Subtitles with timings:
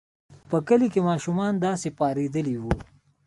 [0.49, 2.73] په کلي کې ماشومان داسې پارېدلي وو.